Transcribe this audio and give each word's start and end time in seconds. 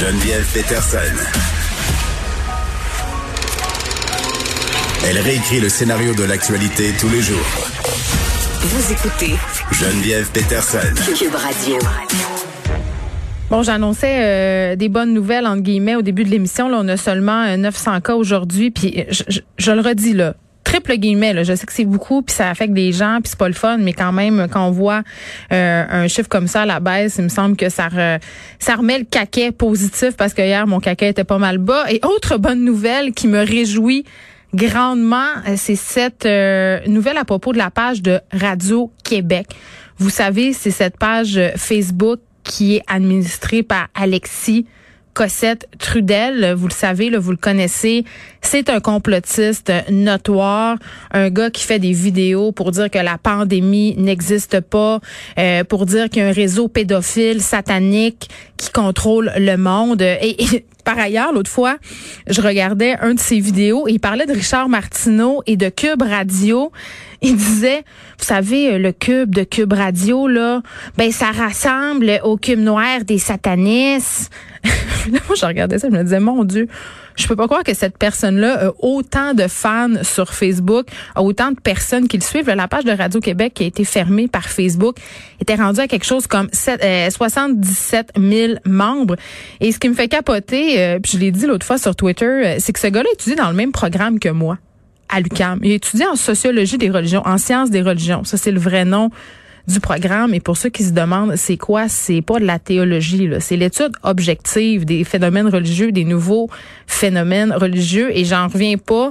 Geneviève 0.00 0.44
Peterson. 0.52 0.98
Elle 5.06 5.18
réécrit 5.18 5.60
le 5.60 5.68
scénario 5.68 6.14
de 6.14 6.24
l'actualité 6.24 6.92
tous 6.98 7.08
les 7.08 7.22
jours. 7.22 7.38
Vous 8.62 8.92
écoutez 8.92 9.34
Geneviève 9.72 10.28
Peterson. 10.32 10.78
Cube 11.16 11.34
Radio. 11.34 11.78
Bon, 13.50 13.62
j'annonçais 13.62 14.16
euh, 14.72 14.76
des 14.76 14.88
bonnes 14.88 15.12
nouvelles 15.14 15.46
entre 15.46 15.62
guillemets 15.62 15.94
au 15.94 16.02
début 16.02 16.24
de 16.24 16.30
l'émission. 16.30 16.68
Là, 16.68 16.78
on 16.80 16.88
a 16.88 16.96
seulement 16.96 17.44
euh, 17.44 17.56
900 17.56 18.00
cas 18.00 18.14
aujourd'hui. 18.14 18.70
Puis 18.72 18.94
euh, 18.98 19.04
je, 19.10 19.22
je- 19.28 19.40
je 19.58 19.70
le 19.70 19.80
redis 19.80 20.14
là, 20.14 20.34
triple 20.80 21.44
je 21.44 21.54
sais 21.54 21.66
que 21.66 21.72
c'est 21.72 21.84
beaucoup, 21.84 22.22
puis 22.22 22.34
ça 22.34 22.50
affecte 22.50 22.74
des 22.74 22.92
gens, 22.92 23.18
puis 23.22 23.30
c'est 23.30 23.38
pas 23.38 23.48
le 23.48 23.54
fun. 23.54 23.78
Mais 23.78 23.92
quand 23.92 24.12
même, 24.12 24.48
quand 24.50 24.66
on 24.66 24.70
voit 24.70 25.02
euh, 25.52 25.84
un 25.88 26.08
chiffre 26.08 26.28
comme 26.28 26.48
ça 26.48 26.62
à 26.62 26.66
la 26.66 26.80
baisse, 26.80 27.16
il 27.18 27.24
me 27.24 27.28
semble 27.28 27.56
que 27.56 27.68
ça 27.68 27.88
re- 27.88 28.20
remet 28.76 28.98
le 28.98 29.04
caquet 29.04 29.52
positif 29.52 30.16
parce 30.16 30.34
que 30.34 30.42
hier 30.42 30.66
mon 30.66 30.80
caquet 30.80 31.10
était 31.10 31.24
pas 31.24 31.38
mal 31.38 31.58
bas. 31.58 31.84
Et 31.90 32.00
autre 32.04 32.38
bonne 32.38 32.64
nouvelle 32.64 33.12
qui 33.12 33.28
me 33.28 33.44
réjouit 33.44 34.04
grandement, 34.52 35.28
c'est 35.56 35.76
cette 35.76 36.26
euh, 36.26 36.80
nouvelle 36.86 37.18
à 37.18 37.24
propos 37.24 37.52
de 37.52 37.58
la 37.58 37.70
page 37.70 38.02
de 38.02 38.20
Radio 38.32 38.90
Québec. 39.04 39.46
Vous 39.98 40.10
savez, 40.10 40.52
c'est 40.52 40.70
cette 40.70 40.98
page 40.98 41.36
euh, 41.36 41.50
Facebook 41.56 42.20
qui 42.42 42.76
est 42.76 42.82
administrée 42.88 43.62
par 43.62 43.88
Alexis 43.94 44.66
Cossette 45.14 45.68
Trudel, 45.78 46.54
vous 46.54 46.68
le 46.68 46.72
savez, 46.72 47.08
là, 47.08 47.18
vous 47.18 47.30
le 47.30 47.36
connaissez, 47.36 48.04
c'est 48.42 48.68
un 48.68 48.80
complotiste 48.80 49.72
notoire, 49.90 50.76
un 51.12 51.30
gars 51.30 51.50
qui 51.50 51.64
fait 51.64 51.78
des 51.78 51.92
vidéos 51.92 52.52
pour 52.52 52.72
dire 52.72 52.90
que 52.90 52.98
la 52.98 53.16
pandémie 53.16 53.94
n'existe 53.96 54.60
pas, 54.60 55.00
euh, 55.38 55.64
pour 55.64 55.86
dire 55.86 56.10
qu'il 56.10 56.22
y 56.22 56.24
a 56.24 56.28
un 56.28 56.32
réseau 56.32 56.68
pédophile 56.68 57.40
satanique 57.40 58.28
qui 58.56 58.70
contrôle 58.70 59.32
le 59.36 59.56
monde. 59.56 60.02
Et, 60.02 60.36
par 60.84 60.98
ailleurs, 60.98 61.32
l'autre 61.32 61.50
fois, 61.50 61.78
je 62.28 62.42
regardais 62.42 62.96
un 63.00 63.14
de 63.14 63.20
ses 63.20 63.40
vidéos 63.40 63.88
et 63.88 63.92
il 63.92 64.00
parlait 64.00 64.26
de 64.26 64.34
Richard 64.34 64.68
Martineau 64.68 65.42
et 65.46 65.56
de 65.56 65.70
Cube 65.70 66.02
Radio. 66.02 66.70
Il 67.22 67.36
disait, 67.36 67.84
vous 68.18 68.24
savez, 68.24 68.78
le 68.78 68.92
cube 68.92 69.34
de 69.34 69.44
Cube 69.44 69.72
Radio, 69.72 70.28
là, 70.28 70.60
ben 70.98 71.10
ça 71.10 71.30
rassemble 71.30 72.20
au 72.22 72.36
cube 72.36 72.58
noir 72.58 73.04
des 73.04 73.18
satanistes. 73.18 74.30
Là, 75.12 75.18
moi, 75.26 75.36
je 75.38 75.44
regardais 75.44 75.78
ça, 75.78 75.88
je 75.90 75.94
me 75.96 76.02
disais, 76.02 76.18
mon 76.20 76.44
Dieu, 76.44 76.66
je 77.16 77.26
peux 77.26 77.36
pas 77.36 77.46
croire 77.46 77.62
que 77.62 77.74
cette 77.74 77.98
personne-là 77.98 78.68
a 78.68 78.72
autant 78.80 79.34
de 79.34 79.46
fans 79.46 80.02
sur 80.02 80.32
Facebook, 80.32 80.86
a 81.14 81.22
autant 81.22 81.50
de 81.50 81.60
personnes 81.60 82.08
qui 82.08 82.16
le 82.16 82.22
suivent. 82.22 82.48
La 82.48 82.66
page 82.68 82.84
de 82.84 82.90
Radio-Québec 82.90 83.52
qui 83.54 83.64
a 83.64 83.66
été 83.66 83.84
fermée 83.84 84.28
par 84.28 84.44
Facebook 84.48 84.96
était 85.40 85.54
rendue 85.56 85.80
à 85.80 85.86
quelque 85.88 86.06
chose 86.06 86.26
comme 86.26 86.48
sept- 86.52 86.82
euh, 86.82 87.10
77 87.10 88.12
000 88.18 88.54
membres. 88.64 89.16
Et 89.60 89.72
ce 89.72 89.78
qui 89.78 89.90
me 89.90 89.94
fait 89.94 90.08
capoter, 90.08 90.80
euh, 90.80 90.98
puis 91.00 91.12
je 91.12 91.18
l'ai 91.18 91.30
dit 91.30 91.46
l'autre 91.46 91.66
fois 91.66 91.76
sur 91.76 91.94
Twitter, 91.94 92.24
euh, 92.24 92.56
c'est 92.58 92.72
que 92.72 92.80
ce 92.80 92.86
gars-là 92.86 93.08
étudie 93.12 93.36
dans 93.36 93.50
le 93.50 93.54
même 93.56 93.72
programme 93.72 94.18
que 94.18 94.30
moi 94.30 94.56
à 95.10 95.20
l'UQAM. 95.20 95.60
Il 95.62 95.70
étudie 95.72 96.06
en 96.06 96.16
sociologie 96.16 96.78
des 96.78 96.88
religions, 96.90 97.22
en 97.26 97.36
sciences 97.36 97.70
des 97.70 97.82
religions. 97.82 98.24
Ça, 98.24 98.38
c'est 98.38 98.50
le 98.50 98.58
vrai 98.58 98.86
nom 98.86 99.10
du 99.66 99.80
programme. 99.80 100.34
Et 100.34 100.40
pour 100.40 100.56
ceux 100.56 100.70
qui 100.70 100.84
se 100.84 100.92
demandent 100.92 101.36
c'est 101.36 101.56
quoi, 101.56 101.88
c'est 101.88 102.22
pas 102.22 102.38
de 102.38 102.44
la 102.44 102.58
théologie, 102.58 103.30
c'est 103.40 103.56
l'étude 103.56 103.92
objective 104.02 104.84
des 104.84 105.04
phénomènes 105.04 105.48
religieux, 105.48 105.92
des 105.92 106.04
nouveaux 106.04 106.50
phénomènes 106.86 107.52
religieux. 107.52 108.16
Et 108.16 108.24
j'en 108.24 108.48
reviens 108.48 108.76
pas. 108.76 109.10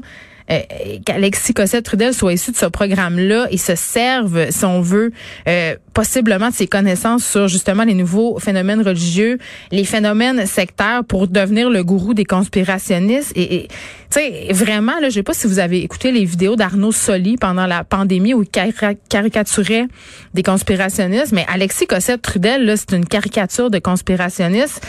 Euh, 0.51 0.59
qu'Alexis 1.05 1.53
Cossette-Trudel 1.53 2.13
soit 2.13 2.33
issu 2.33 2.51
de 2.51 2.57
ce 2.57 2.65
programme-là 2.65 3.47
et 3.51 3.57
se 3.57 3.75
serve, 3.75 4.51
si 4.51 4.65
on 4.65 4.81
veut, 4.81 5.11
euh, 5.47 5.75
possiblement 5.93 6.49
de 6.49 6.53
ses 6.53 6.67
connaissances 6.67 7.25
sur 7.25 7.47
justement 7.47 7.83
les 7.83 7.93
nouveaux 7.93 8.39
phénomènes 8.39 8.81
religieux, 8.81 9.37
les 9.71 9.85
phénomènes 9.85 10.45
sectaires 10.45 11.03
pour 11.07 11.27
devenir 11.27 11.69
le 11.69 11.83
gourou 11.83 12.13
des 12.13 12.25
conspirationnistes. 12.25 13.31
Et, 13.35 13.67
tu 13.67 14.19
sais, 14.19 14.47
vraiment, 14.51 14.99
là, 14.99 15.09
je 15.09 15.15
sais 15.15 15.23
pas 15.23 15.33
si 15.33 15.47
vous 15.47 15.59
avez 15.59 15.81
écouté 15.83 16.11
les 16.11 16.25
vidéos 16.25 16.55
d'Arnaud 16.55 16.91
Soli 16.91 17.37
pendant 17.37 17.67
la 17.67 17.83
pandémie 17.83 18.33
où 18.33 18.43
il 18.43 18.49
cari- 18.49 18.97
caricaturait 19.09 19.87
des 20.33 20.43
conspirationnistes, 20.43 21.31
mais 21.31 21.45
Alexis 21.47 21.87
Cossette-Trudel, 21.87 22.65
là, 22.65 22.75
c'est 22.77 22.93
une 22.93 23.05
caricature 23.05 23.69
de 23.69 23.79
conspirationniste. 23.79 24.85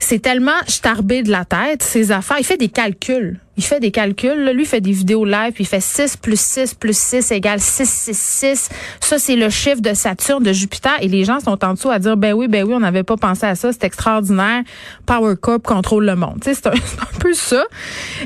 C'est 0.00 0.18
tellement 0.18 0.52
starbé 0.66 1.22
de 1.22 1.30
la 1.30 1.44
tête, 1.44 1.82
ses 1.82 2.12
affaires. 2.12 2.36
Il 2.38 2.44
fait 2.44 2.58
des 2.58 2.68
calculs. 2.68 3.38
Il 3.56 3.62
fait 3.62 3.80
des 3.80 3.90
calculs. 3.90 4.50
Lui, 4.52 4.62
il 4.62 4.68
fait 4.68 4.80
des 4.80 4.92
vidéos 4.92 5.24
live, 5.24 5.52
puis 5.52 5.64
il 5.64 5.66
fait 5.66 5.80
6 5.82 6.16
plus 6.16 6.40
6 6.40 6.74
plus 6.74 6.96
6 6.96 7.30
égale 7.30 7.60
6, 7.60 7.88
6, 7.88 8.18
6. 8.18 8.68
Ça, 9.00 9.18
c'est 9.18 9.36
le 9.36 9.48
chiffre 9.50 9.80
de 9.80 9.94
Saturne, 9.94 10.42
de 10.42 10.52
Jupiter. 10.52 10.92
Et 11.00 11.08
les 11.08 11.24
gens 11.24 11.40
sont 11.40 11.64
en 11.64 11.74
dessous 11.74 11.90
à 11.90 11.98
dire, 11.98 12.16
ben 12.16 12.32
oui, 12.32 12.48
ben 12.48 12.64
oui, 12.64 12.74
on 12.74 12.80
n'avait 12.80 13.04
pas 13.04 13.16
pensé 13.16 13.46
à 13.46 13.54
ça. 13.54 13.72
C'est 13.72 13.84
extraordinaire. 13.84 14.62
Power 15.06 15.34
Corp 15.40 15.62
contrôle 15.62 16.06
le 16.06 16.16
monde. 16.16 16.40
C'est 16.44 16.66
un, 16.66 16.72
peu 17.20 17.32
ça. 17.32 17.64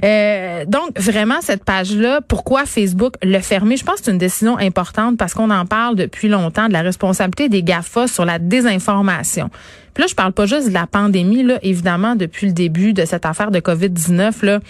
Euh, 0.05 0.65
donc, 0.67 0.99
vraiment, 0.99 1.41
cette 1.41 1.65
page-là, 1.65 2.21
pourquoi 2.27 2.65
Facebook 2.65 3.15
l'a 3.23 3.41
fermée? 3.41 3.77
Je 3.77 3.85
pense 3.85 3.97
que 3.97 4.07
c'est 4.07 4.11
une 4.11 4.19
décision 4.19 4.59
importante 4.59 5.17
parce 5.17 5.35
qu'on 5.35 5.51
en 5.51 5.67
parle 5.67 5.97
depuis 5.97 6.29
longtemps 6.29 6.69
de 6.69 6.73
la 6.73 6.83
responsabilité 6.83 7.49
des 7.49 7.63
GAFA 7.63 8.07
sur 8.07 8.25
la 8.25 8.39
désinformation. 8.39 9.51
Puis 9.95 10.03
là, 10.03 10.07
je 10.09 10.15
parle 10.15 10.33
pas 10.33 10.47
juste 10.47 10.69
de 10.69 10.75
la 10.75 10.87
pandémie, 10.87 11.43
là, 11.43 11.59
évidemment, 11.63 12.15
depuis 12.15 12.47
le 12.47 12.53
début 12.53 12.93
de 12.93 13.05
cette 13.05 13.27
affaire 13.27 13.51
de 13.51 13.59
COVID-19, 13.59 14.45
là, 14.45 14.61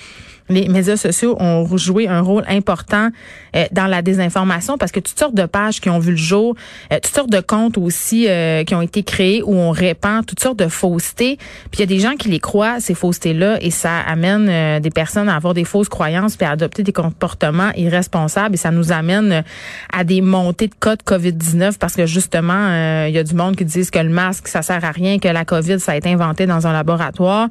les 0.49 0.69
médias 0.69 0.97
sociaux 0.97 1.37
ont 1.41 1.77
joué 1.77 2.09
un 2.09 2.21
rôle 2.21 2.45
important 2.49 3.11
euh, 3.55 3.65
dans 3.73 3.87
la 3.87 4.03
désinformation 4.03 4.79
parce 4.79 4.93
que 4.93 5.01
toutes 5.01 5.19
sortes 5.19 5.35
de 5.35 5.47
pages 5.47 5.81
qui 5.81 5.91
ont 5.91 5.99
vu 5.99 6.13
le 6.13 6.17
jour, 6.17 6.55
euh, 6.93 6.99
toutes 7.03 7.15
sortes 7.15 7.31
de 7.31 7.41
comptes 7.41 7.79
aussi 7.79 8.27
euh, 8.29 8.65
qui 8.65 8.75
ont 8.75 8.83
été 8.83 9.03
créés 9.03 9.43
où 9.43 9.55
on 9.55 9.71
répand 9.71 10.25
toutes 10.25 10.41
sortes 10.41 10.59
de 10.59 10.69
faussetés. 10.69 11.37
Puis 11.71 11.79
il 11.79 11.81
y 11.81 11.83
a 11.83 11.87
des 11.87 11.99
gens 11.99 12.15
qui 12.17 12.29
les 12.29 12.41
croient 12.41 12.81
ces 12.81 12.95
faussetés-là 12.95 13.59
et 13.61 13.71
ça 13.71 13.99
amène 14.01 14.49
euh, 14.49 14.81
des 14.81 14.91
personnes 14.91 15.29
à 15.29 15.37
avoir 15.37 15.55
des 15.55 15.65
fausses 15.65 15.89
croyances 15.89 16.37
puis 16.37 16.47
à 16.47 16.53
adopter 16.53 16.83
des 16.83 16.93
comportements 16.93 17.71
irresponsables 17.77 18.55
et 18.55 18.59
ça 18.59 18.71
nous 18.71 18.93
amène 18.93 19.33
euh, 19.33 19.43
à 19.93 20.05
des 20.05 20.21
montées 20.21 20.69
de 20.69 20.75
cas 20.75 20.97
de 20.97 21.03
COVID-19 21.03 21.79
parce 21.79 21.95
que 21.95 22.07
justement 22.07 22.53
euh, 22.55 23.07
il 23.09 23.15
y 23.15 23.19
a 23.19 23.25
du 23.25 23.35
monde 23.35 23.57
qui 23.57 23.65
disent 23.65 23.91
que 23.91 23.99
le 23.99 24.09
masque 24.09 24.49
ça 24.49 24.63
sert 24.63 24.85
à 24.85 24.91
rien, 24.91 25.19
que 25.19 25.29
la 25.29 25.45
COVID 25.45 25.81
ça 25.81 25.93
a 25.93 25.97
été 25.97 26.11
inventé 26.11 26.47
dans 26.47 26.67
un 26.67 26.73
laboratoire. 26.73 27.49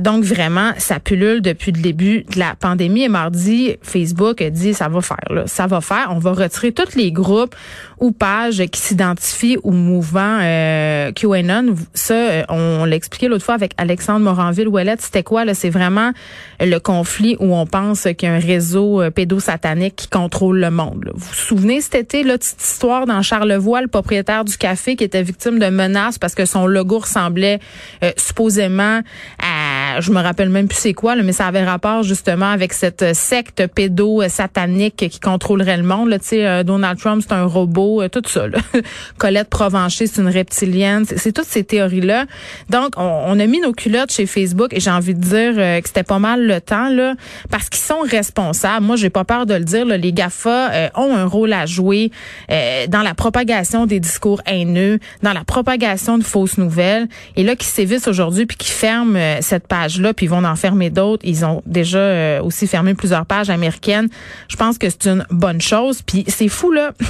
Donc 0.00 0.24
vraiment 0.24 0.72
ça 0.78 1.00
pullule 1.00 1.40
depuis 1.40 1.72
le 1.72 1.80
début 1.80 2.05
de 2.06 2.38
la 2.38 2.54
pandémie 2.54 3.02
et 3.02 3.08
mardi 3.08 3.76
Facebook 3.82 4.40
a 4.40 4.50
dit 4.50 4.74
ça 4.74 4.88
va 4.88 5.00
faire 5.00 5.16
là, 5.30 5.46
ça 5.46 5.66
va 5.66 5.80
faire, 5.80 6.08
on 6.10 6.18
va 6.18 6.32
retirer 6.32 6.72
tous 6.72 6.94
les 6.94 7.12
groupes 7.12 7.54
ou 7.98 8.12
pages 8.12 8.64
qui 8.66 8.80
s'identifient 8.80 9.58
au 9.62 9.70
mouvement 9.70 10.38
euh, 10.40 11.12
QAnon. 11.12 11.74
Ça 11.94 12.14
euh, 12.14 12.42
on 12.48 12.84
l'a 12.84 12.96
expliqué 12.96 13.28
l'autre 13.28 13.44
fois 13.44 13.54
avec 13.54 13.72
Alexandre 13.76 14.20
Moranville 14.20 14.68
Ouellette, 14.68 15.02
c'était 15.02 15.22
quoi 15.22 15.44
là, 15.44 15.54
c'est 15.54 15.70
vraiment 15.70 16.12
le 16.60 16.78
conflit 16.78 17.36
où 17.40 17.54
on 17.54 17.66
pense 17.66 18.02
qu'il 18.16 18.28
y 18.28 18.32
a 18.32 18.34
un 18.34 18.38
réseau 18.38 19.02
euh, 19.02 19.10
pédosatanique 19.10 19.96
qui 19.96 20.08
contrôle 20.08 20.60
le 20.60 20.70
monde. 20.70 21.04
là. 21.04 21.12
Vous 21.14 21.26
vous 21.26 21.34
souvenez 21.34 21.80
cet 21.80 21.94
été 21.94 22.22
là 22.22 22.38
petite 22.38 22.62
histoire 22.62 23.06
dans 23.06 23.22
Charlevoix, 23.22 23.80
le 23.82 23.88
propriétaire 23.88 24.44
du 24.44 24.56
café 24.56 24.96
qui 24.96 25.04
était 25.04 25.22
victime 25.22 25.58
de 25.58 25.66
menaces 25.66 26.18
parce 26.18 26.34
que 26.34 26.44
son 26.44 26.66
logo 26.66 26.98
ressemblait 26.98 27.60
euh, 28.02 28.12
supposément 28.16 29.00
à 29.38 29.55
je 30.00 30.10
me 30.10 30.20
rappelle 30.20 30.48
même 30.48 30.68
plus 30.68 30.78
c'est 30.78 30.94
quoi 30.94 31.16
là, 31.16 31.22
mais 31.22 31.32
ça 31.32 31.46
avait 31.46 31.64
rapport 31.64 32.02
justement 32.02 32.50
avec 32.50 32.72
cette 32.72 33.02
euh, 33.02 33.14
secte 33.14 33.66
pédo-satanique 33.66 34.96
qui 34.96 35.20
contrôlerait 35.20 35.76
le 35.76 35.82
monde. 35.82 36.08
Là, 36.08 36.18
tu 36.18 36.28
sais, 36.28 36.46
euh, 36.46 36.62
Donald 36.62 36.98
Trump, 36.98 37.22
c'est 37.26 37.34
un 37.34 37.44
robot, 37.44 38.02
euh, 38.02 38.08
tout 38.08 38.22
ça. 38.26 38.46
Là. 38.48 38.58
Colette 39.18 39.48
Provencher, 39.48 40.06
c'est 40.06 40.20
une 40.20 40.28
reptilienne. 40.28 41.04
C'est, 41.04 41.32
toutes 41.32 41.46
ces 41.46 41.64
théories-là. 41.64 42.26
Donc, 42.70 42.92
on, 42.96 43.38
a 43.38 43.46
mis 43.46 43.60
nos 43.60 43.72
culottes 43.72 44.12
chez 44.12 44.26
Facebook 44.26 44.72
et 44.72 44.80
j'ai 44.80 44.90
envie 44.90 45.14
de 45.14 45.20
dire 45.20 45.54
que 45.54 45.86
c'était 45.86 46.02
pas 46.02 46.18
mal 46.18 46.46
le 46.46 46.60
temps, 46.60 46.88
là, 46.88 47.14
parce 47.50 47.68
qu'ils 47.68 47.82
sont 47.82 48.00
responsables. 48.00 48.84
Moi, 48.84 48.96
j'ai 48.96 49.10
pas 49.10 49.24
peur 49.24 49.44
de 49.44 49.54
le 49.54 49.64
dire. 49.64 49.84
là, 49.84 49.96
les 49.96 50.12
GAFA 50.12 50.90
ont 50.94 51.14
un 51.14 51.26
rôle 51.26 51.52
à 51.52 51.66
jouer 51.66 52.10
dans 52.48 53.02
la 53.02 53.14
propagation 53.14 53.86
des 53.86 54.00
discours 54.00 54.40
haineux, 54.46 54.98
dans 55.22 55.32
la 55.32 55.44
propagation 55.44 56.16
de 56.16 56.24
fausses 56.24 56.58
nouvelles. 56.58 57.08
Et 57.36 57.42
là, 57.42 57.56
qui 57.56 57.66
sévissent 57.66 58.08
aujourd'hui 58.08 58.46
puis 58.46 58.56
qui 58.56 58.70
ferment 58.70 59.18
cette 59.40 59.66
page-là, 59.86 60.14
puis 60.14 60.26
ils 60.26 60.28
vont 60.28 60.44
en 60.44 60.56
fermer 60.56 60.90
d'autres. 60.90 61.24
Ils 61.24 61.44
ont 61.44 61.62
déjà 61.66 61.98
euh, 61.98 62.42
aussi 62.42 62.66
fermé 62.66 62.94
plusieurs 62.94 63.26
pages 63.26 63.50
américaines. 63.50 64.08
Je 64.48 64.56
pense 64.56 64.78
que 64.78 64.88
c'est 64.90 65.06
une 65.06 65.24
bonne 65.30 65.60
chose. 65.60 66.02
Puis 66.02 66.24
c'est 66.28 66.48
fou, 66.48 66.72
là. 66.72 66.92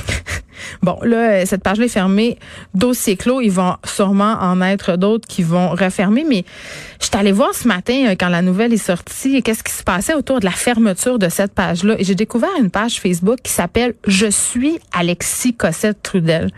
Bon, 0.82 0.98
là, 1.02 1.44
cette 1.44 1.62
page-là 1.62 1.84
est 1.84 1.88
fermée. 1.88 2.38
Dossier 2.74 3.16
clos. 3.16 3.42
Ils 3.42 3.52
vont 3.52 3.76
sûrement 3.84 4.38
en 4.40 4.62
être 4.62 4.96
d'autres 4.96 5.28
qui 5.28 5.42
vont 5.42 5.68
refermer. 5.70 6.24
Mais 6.26 6.46
je 6.98 7.06
suis 7.06 7.16
allée 7.16 7.30
voir 7.32 7.54
ce 7.54 7.68
matin, 7.68 8.14
quand 8.18 8.30
la 8.30 8.40
nouvelle 8.40 8.72
est 8.72 8.78
sortie, 8.78 9.42
qu'est-ce 9.42 9.62
qui 9.62 9.72
se 9.72 9.82
passait 9.82 10.14
autour 10.14 10.40
de 10.40 10.46
la 10.46 10.50
fermeture 10.50 11.18
de 11.18 11.28
cette 11.28 11.52
page-là. 11.52 11.96
Et 11.98 12.04
j'ai 12.04 12.14
découvert 12.14 12.48
une 12.58 12.70
page 12.70 13.00
Facebook 13.00 13.38
qui 13.42 13.52
s'appelle 13.52 13.94
Je 14.06 14.28
suis 14.28 14.78
Alexis 14.92 15.54
Cossette 15.54 16.02
Trudel. 16.02 16.50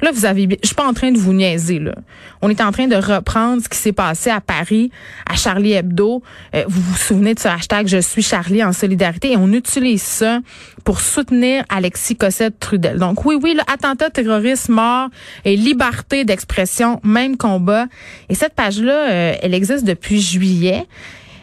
Là, 0.00 0.12
vous 0.12 0.24
avez, 0.24 0.48
je 0.62 0.66
suis 0.66 0.76
pas 0.76 0.86
en 0.86 0.92
train 0.92 1.10
de 1.10 1.18
vous 1.18 1.32
niaiser 1.32 1.80
là. 1.80 1.94
On 2.40 2.48
est 2.50 2.60
en 2.60 2.70
train 2.70 2.86
de 2.86 2.94
reprendre 2.94 3.62
ce 3.62 3.68
qui 3.68 3.76
s'est 3.76 3.92
passé 3.92 4.30
à 4.30 4.40
Paris, 4.40 4.92
à 5.28 5.34
Charlie 5.34 5.72
Hebdo. 5.72 6.22
Euh, 6.54 6.64
vous 6.68 6.80
vous 6.80 6.96
souvenez 6.96 7.34
de 7.34 7.40
ce 7.40 7.48
hashtag 7.48 7.88
Je 7.88 7.98
suis 7.98 8.22
Charlie 8.22 8.62
en 8.62 8.72
solidarité 8.72 9.32
et 9.32 9.36
on 9.36 9.52
utilise 9.52 10.02
ça 10.02 10.40
pour 10.84 11.00
soutenir 11.00 11.64
Alexis 11.68 12.16
Cossette 12.16 12.60
Trudel. 12.60 12.98
Donc 12.98 13.24
oui, 13.24 13.36
oui, 13.42 13.54
l'attentat 13.56 14.10
terroriste, 14.10 14.68
mort 14.68 15.08
et 15.44 15.56
liberté 15.56 16.24
d'expression, 16.24 17.00
même 17.02 17.36
combat. 17.36 17.86
Et 18.28 18.34
cette 18.34 18.54
page-là, 18.54 19.10
euh, 19.10 19.34
elle 19.42 19.54
existe 19.54 19.84
depuis 19.84 20.20
juillet. 20.20 20.86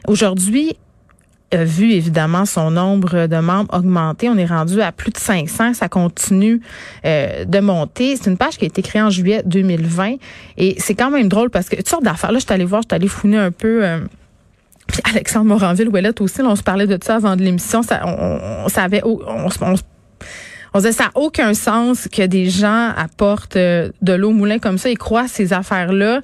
Aujourd'hui, 0.08 0.78
vu 1.64 1.92
évidemment 1.92 2.46
son 2.46 2.72
nombre 2.72 3.28
de 3.28 3.38
membres 3.38 3.74
augmenter. 3.74 4.30
On 4.30 4.38
est 4.38 4.46
rendu 4.46 4.82
à 4.82 4.92
plus 4.92 5.12
de 5.12 5.18
500. 5.18 5.74
Ça 5.74 5.90
continue 5.90 6.62
euh, 7.06 7.46
de 7.46 7.60
monter. 7.60 8.16
C'est 8.16 8.30
une 8.30 8.38
page 8.38 8.58
qui 8.58 8.66
a 8.66 8.68
été 8.68 8.82
créée 8.82 9.02
en 9.02 9.10
juillet 9.10 9.42
2020 9.46 10.16
et 10.58 10.76
c'est 10.80 10.96
quand 10.96 11.12
même 11.12 11.28
drôle 11.28 11.50
parce 11.50 11.70
que 11.70 11.76
toutes 11.76 11.90
sortes 11.90 12.04
d'affaires. 12.04 12.32
Là, 12.32 12.40
je 12.40 12.46
suis 12.46 12.54
allée 12.54 12.66
voir, 12.66 12.82
je 12.82 12.88
suis 12.90 12.96
allée 12.96 13.08
fouiner 13.08 13.38
un 13.38 13.52
peu. 13.52 13.86
Euh, 13.86 14.00
puis 14.88 15.02
Alexandre 15.12 15.46
Moranville, 15.46 15.90
Ouellette 15.90 16.22
aussi, 16.22 16.42
là, 16.42 16.50
on 16.50 16.56
se 16.56 16.64
parlait 16.64 16.88
de 16.88 16.98
ça 17.04 17.16
avant 17.16 17.36
de 17.36 17.42
l'émission. 17.42 17.82
On, 18.04 18.68
savait, 18.70 19.02
on, 19.04 19.20
on, 20.74 20.78
disait 20.80 20.92
ça 20.92 21.06
n'a 21.06 21.12
aucun 21.16 21.54
sens 21.54 22.08
que 22.12 22.26
des 22.26 22.50
gens 22.50 22.92
apportent 22.96 23.56
euh, 23.56 23.90
de 24.02 24.14
l'eau 24.14 24.32
moulin 24.32 24.60
comme 24.60 24.78
ça 24.78 24.90
et 24.90 24.96
croient 24.96 25.28
ces 25.28 25.54
affaires-là. 25.54 26.22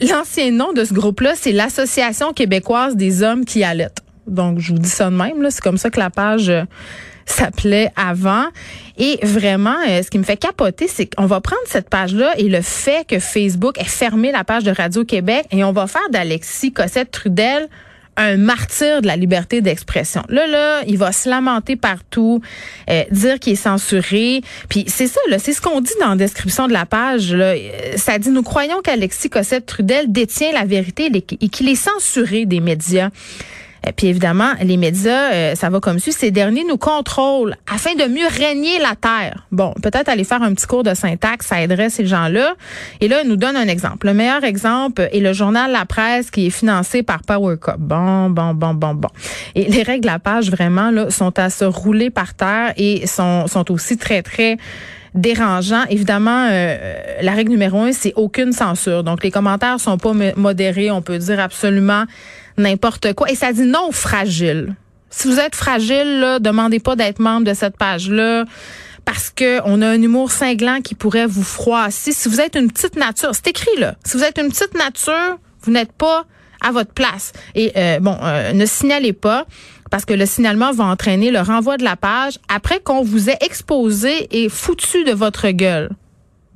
L'ancien 0.00 0.50
nom 0.50 0.72
de 0.74 0.84
ce 0.84 0.92
groupe-là, 0.92 1.32
c'est 1.34 1.52
l'Association 1.52 2.32
québécoise 2.34 2.94
des 2.94 3.22
hommes 3.22 3.44
qui 3.46 3.64
allaitent. 3.64 4.01
Donc, 4.26 4.58
je 4.58 4.72
vous 4.72 4.78
dis 4.78 4.88
ça 4.88 5.10
de 5.10 5.16
même. 5.16 5.44
C'est 5.50 5.62
comme 5.62 5.78
ça 5.78 5.90
que 5.90 5.98
la 5.98 6.10
page 6.10 6.48
euh, 6.48 6.64
s'appelait 7.26 7.90
avant. 7.96 8.46
Et 8.98 9.18
vraiment, 9.22 9.76
euh, 9.88 10.02
ce 10.02 10.10
qui 10.10 10.18
me 10.18 10.24
fait 10.24 10.36
capoter, 10.36 10.88
c'est 10.88 11.06
qu'on 11.06 11.26
va 11.26 11.40
prendre 11.40 11.62
cette 11.66 11.88
page-là 11.88 12.34
et 12.38 12.48
le 12.48 12.60
fait 12.60 13.06
que 13.06 13.18
Facebook 13.18 13.78
ait 13.78 13.84
fermé 13.84 14.32
la 14.32 14.44
page 14.44 14.64
de 14.64 14.70
Radio-Québec 14.70 15.46
et 15.50 15.64
on 15.64 15.72
va 15.72 15.86
faire 15.86 16.08
d'Alexis 16.10 16.72
Cossette-Trudel 16.72 17.68
un 18.16 18.36
martyr 18.36 19.00
de 19.00 19.06
la 19.06 19.16
liberté 19.16 19.60
d'expression. 19.60 20.22
Là, 20.28 20.46
là, 20.46 20.82
il 20.86 20.98
va 20.98 21.12
se 21.12 21.28
lamenter 21.28 21.76
partout, 21.76 22.42
euh, 22.90 23.04
dire 23.10 23.38
qu'il 23.38 23.54
est 23.54 23.56
censuré. 23.56 24.42
Puis 24.68 24.84
c'est 24.86 25.06
ça, 25.06 25.20
là, 25.30 25.38
c'est 25.38 25.52
ce 25.52 25.60
qu'on 25.60 25.80
dit 25.80 25.94
dans 26.00 26.10
la 26.10 26.16
description 26.16 26.68
de 26.68 26.72
la 26.72 26.84
page. 26.84 27.32
Là. 27.32 27.54
Ça 27.96 28.18
dit, 28.18 28.28
nous 28.28 28.42
croyons 28.42 28.80
qu'Alexis 28.82 29.30
Cossette-Trudel 29.30 30.12
détient 30.12 30.52
la 30.52 30.64
vérité 30.64 31.10
et 31.14 31.48
qu'il 31.48 31.68
est 31.68 31.74
censuré 31.74 32.44
des 32.44 32.60
médias. 32.60 33.08
Euh, 33.86 33.90
puis 33.96 34.08
évidemment, 34.08 34.52
les 34.62 34.76
médias, 34.76 35.32
euh, 35.32 35.54
ça 35.54 35.70
va 35.70 35.80
comme 35.80 35.98
suit. 35.98 36.12
Ces 36.12 36.30
derniers 36.30 36.64
nous 36.64 36.76
contrôlent 36.76 37.56
afin 37.72 37.94
de 37.94 38.04
mieux 38.04 38.26
régner 38.26 38.78
la 38.78 38.94
terre. 38.94 39.46
Bon, 39.50 39.72
peut-être 39.82 40.08
aller 40.08 40.24
faire 40.24 40.42
un 40.42 40.54
petit 40.54 40.66
cours 40.66 40.82
de 40.82 40.94
syntaxe, 40.94 41.46
ça 41.46 41.60
aiderait 41.62 41.90
ces 41.90 42.06
gens-là. 42.06 42.54
Et 43.00 43.08
là, 43.08 43.22
ils 43.22 43.28
nous 43.28 43.36
donne 43.36 43.56
un 43.56 43.68
exemple. 43.68 44.06
Le 44.06 44.14
meilleur 44.14 44.44
exemple 44.44 45.08
est 45.12 45.20
le 45.20 45.32
journal 45.32 45.70
La 45.72 45.84
Presse 45.84 46.30
qui 46.30 46.46
est 46.46 46.50
financé 46.50 47.02
par 47.02 47.22
Power 47.22 47.56
Cup. 47.60 47.76
Bon, 47.78 48.30
bon, 48.30 48.54
bon, 48.54 48.74
bon, 48.74 48.94
bon. 48.94 49.08
Et 49.54 49.64
les 49.64 49.82
règles 49.82 50.02
de 50.02 50.06
la 50.06 50.18
page, 50.18 50.50
vraiment, 50.50 50.90
là, 50.90 51.10
sont 51.10 51.38
à 51.38 51.50
se 51.50 51.64
rouler 51.64 52.10
par 52.10 52.34
terre 52.34 52.72
et 52.76 53.06
sont, 53.06 53.46
sont 53.46 53.70
aussi 53.70 53.96
très, 53.96 54.22
très 54.22 54.56
dérangeants. 55.14 55.84
Évidemment, 55.90 56.48
euh, 56.50 56.96
la 57.20 57.32
règle 57.32 57.50
numéro 57.50 57.80
un, 57.80 57.92
c'est 57.92 58.12
aucune 58.16 58.52
censure. 58.52 59.04
Donc, 59.04 59.22
les 59.22 59.30
commentaires 59.30 59.78
sont 59.80 59.98
pas 59.98 60.12
modérés. 60.36 60.90
On 60.90 61.02
peut 61.02 61.18
dire 61.18 61.40
absolument 61.40 62.04
n'importe 62.58 63.12
quoi. 63.14 63.30
Et 63.30 63.34
ça 63.34 63.52
dit 63.52 63.62
non 63.62 63.92
fragile. 63.92 64.74
Si 65.10 65.28
vous 65.28 65.38
êtes 65.38 65.54
fragile, 65.54 66.20
là, 66.20 66.38
demandez 66.38 66.80
pas 66.80 66.96
d'être 66.96 67.18
membre 67.18 67.46
de 67.46 67.54
cette 67.54 67.76
page-là 67.76 68.44
parce 69.04 69.30
que 69.30 69.60
on 69.64 69.82
a 69.82 69.88
un 69.88 70.00
humour 70.00 70.30
cinglant 70.30 70.80
qui 70.80 70.94
pourrait 70.94 71.26
vous 71.26 71.42
froisser. 71.42 72.12
Si 72.12 72.28
vous 72.28 72.40
êtes 72.40 72.56
une 72.56 72.70
petite 72.70 72.96
nature, 72.96 73.30
c'est 73.34 73.48
écrit 73.48 73.78
là. 73.78 73.96
Si 74.04 74.16
vous 74.16 74.24
êtes 74.24 74.38
une 74.38 74.48
petite 74.48 74.74
nature, 74.74 75.38
vous 75.62 75.72
n'êtes 75.72 75.92
pas 75.92 76.24
à 76.60 76.72
votre 76.72 76.92
place. 76.92 77.32
Et 77.54 77.72
euh, 77.76 78.00
bon, 78.00 78.16
euh, 78.22 78.52
ne 78.52 78.64
signalez 78.64 79.12
pas 79.12 79.46
parce 79.90 80.04
que 80.04 80.14
le 80.14 80.24
signalement 80.24 80.72
va 80.72 80.84
entraîner 80.84 81.30
le 81.30 81.40
renvoi 81.40 81.76
de 81.76 81.84
la 81.84 81.96
page 81.96 82.38
après 82.48 82.80
qu'on 82.80 83.02
vous 83.02 83.28
ait 83.28 83.38
exposé 83.42 84.28
et 84.30 84.48
foutu 84.48 85.04
de 85.04 85.12
votre 85.12 85.50
gueule. 85.50 85.90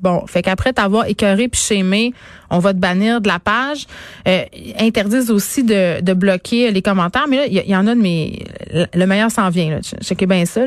Bon, 0.01 0.27
fait 0.27 0.43
qu'après 0.43 0.73
t'avoir 0.73 1.07
écœuré 1.07 1.49
puis 1.49 1.61
chémé, 1.61 2.13
on 2.51 2.59
va 2.59 2.75
te 2.75 2.79
bannir 2.79 3.21
de 3.21 3.29
la 3.29 3.39
page. 3.39 3.87
Euh, 4.29 4.45
interdisent 4.79 5.31
aussi 5.31 5.65
de, 5.65 6.13
bloquer 6.13 6.71
les 6.71 6.83
commentaires, 6.83 7.27
mais 7.29 7.37
là, 7.37 7.47
il 7.47 7.71
y, 7.71 7.77
en 7.77 7.87
a 7.87 7.95
de 7.95 8.01
mes... 8.01 8.45
Le 8.71 9.07
meilleur 9.07 9.31
s'en 9.31 9.49
vient, 9.49 9.71
là. 9.71 9.81
Checkez 10.03 10.27
bien 10.27 10.45
ça. 10.45 10.63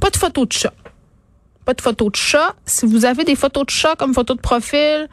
Pas 0.00 0.10
de 0.10 0.16
photos 0.16 0.48
de 0.48 0.52
chat. 0.52 0.74
Pas 1.64 1.74
de 1.74 1.80
photos 1.80 2.10
de 2.10 2.16
chat. 2.16 2.56
Si 2.66 2.86
vous 2.86 3.04
avez 3.04 3.24
des 3.24 3.36
photos 3.36 3.66
de 3.66 3.70
chat 3.70 3.94
comme 3.96 4.14
photo 4.14 4.34
de 4.34 4.40
profil, 4.40 5.08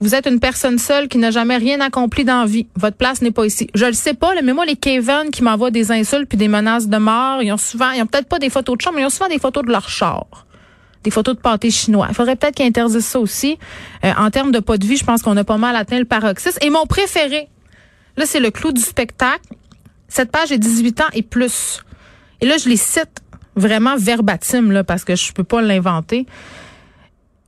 vous 0.00 0.14
êtes 0.14 0.26
une 0.26 0.40
personne 0.40 0.78
seule 0.78 1.06
qui 1.08 1.18
n'a 1.18 1.30
jamais 1.30 1.58
rien 1.58 1.80
accompli 1.80 2.24
dans 2.24 2.44
vie. 2.44 2.66
Votre 2.74 2.96
place 2.96 3.22
n'est 3.22 3.30
pas 3.30 3.44
ici. 3.44 3.68
Je 3.74 3.86
le 3.86 3.92
sais 3.92 4.14
pas, 4.14 4.32
mais 4.42 4.52
moi, 4.52 4.64
les 4.64 4.76
Kevin 4.76 5.30
qui 5.32 5.44
m'envoient 5.44 5.70
des 5.70 5.92
insultes 5.92 6.28
puis 6.28 6.38
des 6.38 6.48
menaces 6.48 6.88
de 6.88 6.96
mort, 6.96 7.42
ils 7.42 7.52
ont 7.52 7.56
souvent, 7.56 7.92
ils 7.92 8.02
ont 8.02 8.06
peut-être 8.06 8.28
pas 8.28 8.40
des 8.40 8.50
photos 8.50 8.76
de 8.76 8.82
chat, 8.82 8.90
mais 8.92 9.02
ils 9.02 9.06
ont 9.06 9.10
souvent 9.10 9.28
des 9.28 9.38
photos 9.38 9.64
de 9.64 9.70
leur 9.70 9.88
char 9.88 10.26
des 11.02 11.10
photos 11.10 11.36
de 11.36 11.40
pâté 11.40 11.70
chinois. 11.70 12.06
Il 12.08 12.14
faudrait 12.14 12.36
peut-être 12.36 12.54
qu'ils 12.54 12.66
interdisent 12.66 13.04
ça 13.04 13.18
aussi. 13.18 13.58
Euh, 14.04 14.12
en 14.16 14.30
termes 14.30 14.52
de 14.52 14.58
pas 14.58 14.76
de 14.76 14.86
vie, 14.86 14.96
je 14.96 15.04
pense 15.04 15.22
qu'on 15.22 15.36
a 15.36 15.44
pas 15.44 15.56
mal 15.56 15.76
atteint 15.76 15.98
le 15.98 16.04
paroxysme. 16.04 16.58
Et 16.62 16.70
mon 16.70 16.86
préféré, 16.86 17.48
là, 18.16 18.26
c'est 18.26 18.40
le 18.40 18.50
clou 18.50 18.72
du 18.72 18.80
spectacle. 18.80 19.54
Cette 20.08 20.30
page 20.30 20.52
est 20.52 20.58
18 20.58 21.00
ans 21.00 21.08
et 21.14 21.22
plus. 21.22 21.80
Et 22.40 22.46
là, 22.46 22.56
je 22.58 22.68
les 22.68 22.76
cite 22.76 23.22
vraiment 23.56 23.96
verbatim, 23.96 24.70
là, 24.70 24.84
parce 24.84 25.04
que 25.04 25.16
je 25.16 25.32
peux 25.32 25.44
pas 25.44 25.62
l'inventer. 25.62 26.26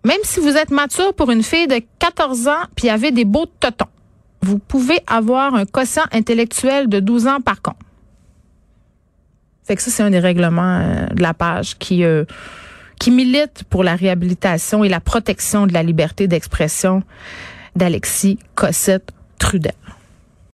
Même 0.04 0.18
si 0.24 0.40
vous 0.40 0.56
êtes 0.56 0.70
mature 0.70 1.14
pour 1.14 1.30
une 1.30 1.42
fille 1.42 1.68
de 1.68 1.80
14 1.98 2.48
ans 2.48 2.64
puis 2.74 2.88
avez 2.88 3.12
des 3.12 3.24
beaux 3.24 3.46
totons, 3.46 3.86
vous 4.42 4.58
pouvez 4.58 4.98
avoir 5.06 5.54
un 5.54 5.64
quotient 5.64 6.04
intellectuel 6.12 6.88
de 6.88 6.98
12 6.98 7.28
ans 7.28 7.40
par 7.40 7.62
contre. 7.62 7.78
Fait 9.64 9.76
que 9.76 9.82
ça, 9.82 9.92
c'est 9.92 10.02
un 10.02 10.10
des 10.10 10.18
règlements 10.18 10.80
euh, 10.80 11.06
de 11.06 11.22
la 11.22 11.34
page 11.34 11.78
qui... 11.78 12.02
Euh, 12.04 12.24
qui 13.02 13.10
milite 13.10 13.64
pour 13.68 13.82
la 13.82 13.96
réhabilitation 13.96 14.84
et 14.84 14.88
la 14.88 15.00
protection 15.00 15.66
de 15.66 15.72
la 15.72 15.82
liberté 15.82 16.28
d'expression 16.28 17.02
d'Alexis 17.74 18.38
Cossette 18.54 19.10
Trudel. 19.40 19.72